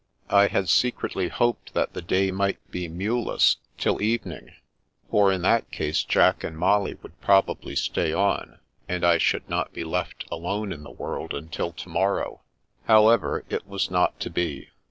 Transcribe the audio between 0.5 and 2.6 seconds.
secretly hoped that the day might